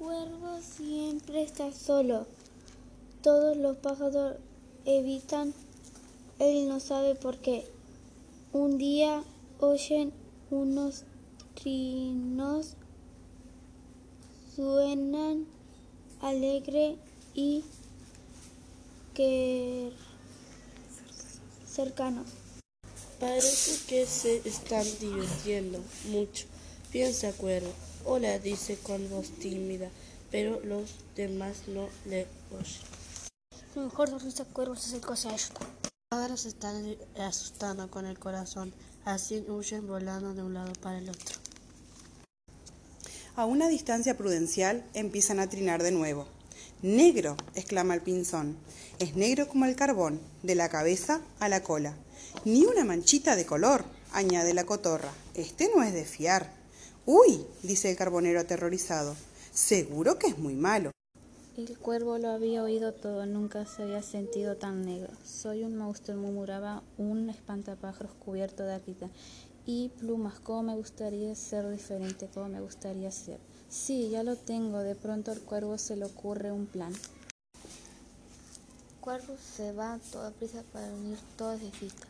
[0.00, 2.26] cuervo siempre está solo.
[3.22, 4.36] Todos los pájaros
[4.86, 5.52] evitan.
[6.38, 7.66] Él no sabe por qué.
[8.54, 9.22] Un día
[9.58, 10.12] oyen
[10.50, 11.04] unos
[11.54, 12.76] trinos,
[14.56, 15.46] suenan
[16.22, 16.96] alegre
[17.34, 17.62] y
[19.12, 19.92] que
[21.66, 22.26] cercanos.
[23.20, 25.78] Parece que se están divirtiendo
[26.08, 26.46] mucho,
[26.90, 27.89] piensa Cuervo.
[28.06, 29.90] Hola, dice con voz tímida,
[30.30, 32.80] pero los demás no le oyen.
[33.74, 35.52] Lo mejor sonrisa Cuervo se acercó hacia ellos.
[36.10, 38.72] Ahora se están asustando con el corazón,
[39.04, 41.36] así huyen volando de un lado para el otro.
[43.36, 46.26] A una distancia prudencial empiezan a trinar de nuevo.
[46.80, 48.56] Negro, exclama el pinzón.
[48.98, 51.94] Es negro como el carbón, de la cabeza a la cola.
[52.46, 55.12] Ni una manchita de color, añade la cotorra.
[55.34, 56.59] Este no es de fiar.
[57.06, 59.16] Uy, dice el carbonero aterrorizado.
[59.52, 60.90] Seguro que es muy malo.
[61.56, 65.10] El cuervo lo había oído todo, nunca se había sentido tan negro.
[65.24, 69.08] Soy un monstruo, murmuraba un espantapájaros cubierto de arquita.
[69.66, 73.38] Y plumas, cómo me gustaría ser diferente, cómo me gustaría ser.
[73.68, 74.78] Sí, ya lo tengo.
[74.78, 76.92] De pronto al cuervo se le ocurre un plan.
[79.00, 82.06] Cuervo se va a toda prisa para unir todas de fiesta.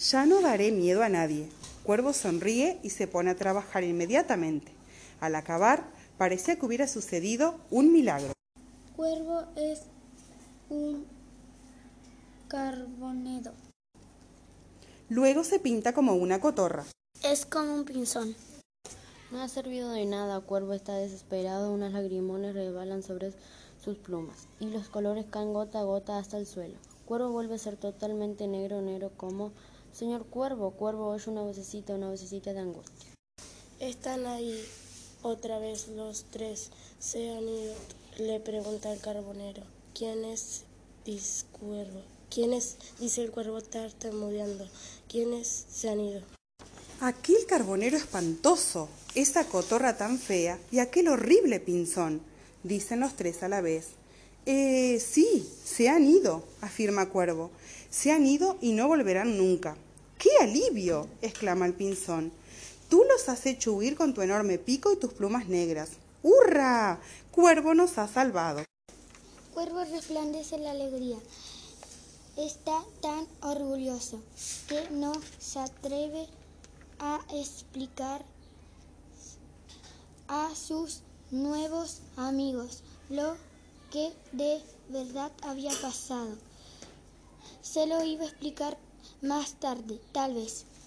[0.00, 1.46] Ya no daré miedo a nadie.
[1.82, 4.72] Cuervo sonríe y se pone a trabajar inmediatamente.
[5.20, 5.84] Al acabar,
[6.16, 8.32] parecía que hubiera sucedido un milagro.
[8.96, 9.82] Cuervo es
[10.70, 11.04] un
[12.48, 13.52] carbonero.
[15.10, 16.86] Luego se pinta como una cotorra.
[17.22, 18.34] Es como un pinzón.
[19.30, 23.34] No ha servido de nada, Cuervo está desesperado, unas lagrimones rebalan sobre
[23.84, 26.78] sus plumas y los colores caen gota a gota hasta el suelo.
[27.04, 29.52] Cuervo vuelve a ser totalmente negro, negro como
[29.92, 33.10] Señor Cuervo, Cuervo oye una vocecita, una vocecita de angustia.
[33.80, 34.64] Están ahí
[35.22, 36.70] otra vez los tres.
[36.98, 37.74] Se han ido,
[38.18, 39.62] le pregunta el carbonero.
[39.94, 40.64] ¿Quién es?
[41.04, 42.02] Dice Cuervo.
[42.30, 42.76] ¿Quién es?
[43.00, 44.68] Dice el cuervo tartamudeando.
[45.08, 46.22] ¿Quiénes se han ido?
[47.00, 52.20] Aquel carbonero espantoso, esa cotorra tan fea y aquel horrible pinzón,
[52.62, 53.88] dicen los tres a la vez.
[54.46, 57.50] Eh, sí, se han ido, afirma Cuervo.
[57.90, 59.76] Se han ido y no volverán nunca.
[60.20, 61.08] ¡Qué alivio!
[61.22, 62.30] exclama el pinzón.
[62.90, 65.92] Tú los has hecho huir con tu enorme pico y tus plumas negras.
[66.22, 67.00] ¡Hurra!
[67.30, 68.62] Cuervo nos ha salvado.
[69.54, 71.16] Cuervo resplandece la alegría.
[72.36, 74.20] Está tan orgulloso
[74.68, 76.28] que no se atreve
[76.98, 78.22] a explicar
[80.28, 81.00] a sus
[81.30, 83.38] nuevos amigos lo
[83.90, 84.60] que de
[84.90, 86.36] verdad había pasado.
[87.62, 88.76] Se lo iba a explicar
[89.20, 90.69] más tarde, tal vez.